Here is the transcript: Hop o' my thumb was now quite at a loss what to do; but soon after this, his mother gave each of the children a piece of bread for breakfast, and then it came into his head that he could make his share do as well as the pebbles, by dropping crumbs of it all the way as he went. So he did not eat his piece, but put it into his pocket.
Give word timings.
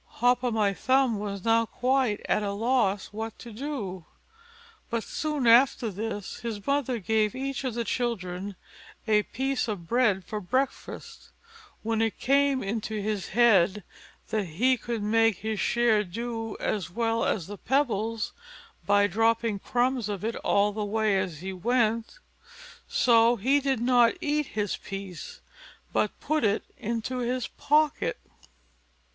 Hop 0.17 0.43
o' 0.43 0.49
my 0.49 0.73
thumb 0.73 1.19
was 1.19 1.45
now 1.45 1.67
quite 1.67 2.25
at 2.27 2.41
a 2.41 2.53
loss 2.53 3.13
what 3.13 3.37
to 3.37 3.53
do; 3.53 4.05
but 4.89 5.03
soon 5.03 5.45
after 5.45 5.91
this, 5.91 6.37
his 6.39 6.65
mother 6.65 6.97
gave 6.97 7.35
each 7.35 7.63
of 7.63 7.75
the 7.75 7.83
children 7.83 8.55
a 9.07 9.21
piece 9.21 9.67
of 9.67 9.87
bread 9.87 10.25
for 10.25 10.41
breakfast, 10.41 11.29
and 11.83 11.91
then 12.01 12.01
it 12.01 12.17
came 12.17 12.63
into 12.63 12.99
his 12.99 13.27
head 13.27 13.83
that 14.31 14.45
he 14.45 14.75
could 14.75 15.03
make 15.03 15.35
his 15.37 15.59
share 15.59 16.03
do 16.03 16.57
as 16.59 16.89
well 16.89 17.23
as 17.23 17.45
the 17.45 17.55
pebbles, 17.59 18.33
by 18.87 19.05
dropping 19.05 19.59
crumbs 19.59 20.09
of 20.09 20.25
it 20.25 20.35
all 20.37 20.71
the 20.71 20.83
way 20.83 21.15
as 21.15 21.41
he 21.41 21.53
went. 21.53 22.17
So 22.87 23.35
he 23.35 23.59
did 23.59 23.79
not 23.81 24.15
eat 24.19 24.47
his 24.57 24.77
piece, 24.77 25.41
but 25.93 26.19
put 26.19 26.43
it 26.43 26.63
into 26.79 27.19
his 27.19 27.47
pocket. 27.49 28.17